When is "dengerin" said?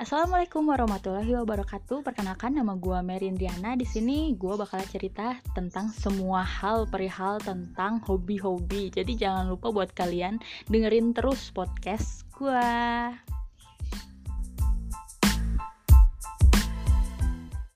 10.72-11.12